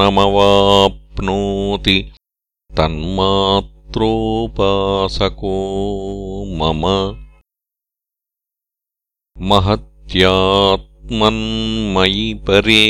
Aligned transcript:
तन्मात् 2.77 3.78
ोपासको 3.97 5.53
मम 6.59 6.83
महत्यात्मन्मयि 9.49 12.33
परे 12.33 12.83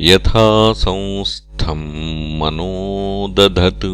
यथा 0.00 0.72
संस्थम् 0.72 2.40
मनो 2.40 3.28
दधत् 3.28 3.86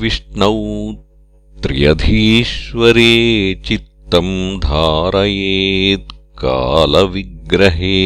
विष्णौ 0.00 0.52
त्र्यधीश्वरे 1.62 3.14
चित्तम् 3.66 4.58
धारयेत् 4.58 6.12
कालविग्रहे। 6.12 8.00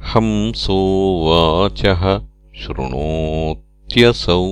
हंसो 0.01 0.79
वाचः 1.25 2.29
शृणोत्यसौ। 2.55 4.47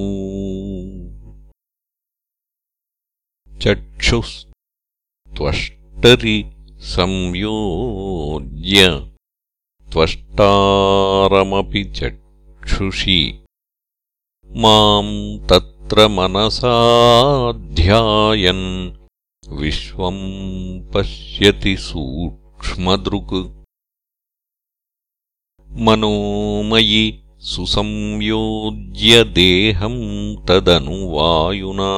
चक्षुस्त्वष्टरि 3.61 6.45
संयोज्य 6.79 9.07
त्वष्टारमपि 9.93 11.85
चक्षुषि। 11.85 13.45
माम् 14.57 15.49
तत्र 15.49 16.09
मनसाध्यायन् 16.09 19.02
विश्वम् 19.49 20.93
पश्यति 20.93 21.77
सूक्ष्मदृक्। 21.77 23.65
मनोमयि 25.71 27.25
सुसंयोज्य 27.39 29.25
देहम् 29.25 30.47
तदनुवायुना। 30.47 31.93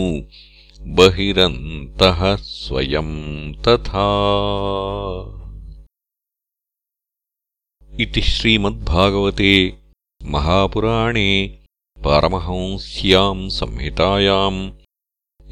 बहिरन्तः 0.82 2.36
स्वयम् 2.36 3.54
तथा। 3.68 4.08
इति 8.00 8.22
श्रीमद्भागवते 8.22 9.78
महापुराणे 10.24 11.60
पारमहंस्याम् 12.06 13.40
संहितायाम् 13.60 14.60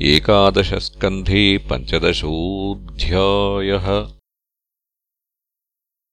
एकादशस्कन्धे 0.10 1.46
पञ्चदशोऽध्यायः 1.70 2.28